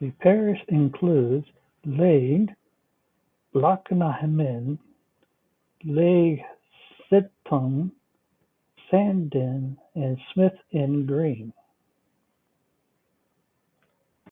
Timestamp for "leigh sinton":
5.82-7.90